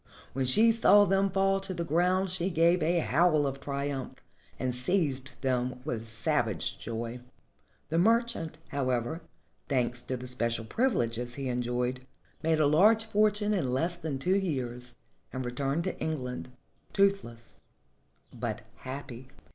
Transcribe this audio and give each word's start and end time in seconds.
When 0.33 0.45
she 0.45 0.71
saw 0.71 1.05
them 1.05 1.29
fall 1.29 1.59
to 1.59 1.75
the 1.75 1.83
ground 1.83 2.31
she 2.31 2.49
gave 2.49 2.81
a 2.81 3.01
howl 3.01 3.45
of 3.45 3.59
triumph 3.59 4.19
and 4.57 4.73
seized 4.73 5.39
them 5.43 5.79
with 5.85 6.07
savage 6.07 6.79
joy. 6.79 7.19
The 7.89 7.99
merchant, 7.99 8.57
however, 8.69 9.21
thanks 9.69 10.01
to 10.01 10.17
the 10.17 10.25
special 10.25 10.65
privileges 10.65 11.35
he 11.35 11.49
enjoyed, 11.49 12.03
made 12.41 12.59
a 12.59 12.65
large 12.65 13.03
fortune 13.03 13.53
in 13.53 13.73
less 13.75 13.95
than 13.95 14.17
two 14.17 14.35
years 14.37 14.95
and 15.31 15.45
returned 15.45 15.83
to 15.83 15.99
England, 15.99 16.49
toothless 16.93 17.67
but 18.33 18.63
happy. 18.77 19.27